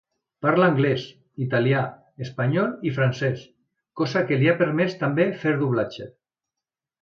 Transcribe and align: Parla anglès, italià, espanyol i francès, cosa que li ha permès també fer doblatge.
Parla 0.43 0.67
anglès, 0.71 1.01
italià, 1.43 1.83
espanyol 2.27 2.71
i 2.91 2.95
francès, 2.95 3.43
cosa 4.01 4.25
que 4.31 4.41
li 4.41 4.51
ha 4.53 4.57
permès 4.63 4.97
també 5.05 5.29
fer 5.45 5.55
doblatge. 5.63 6.11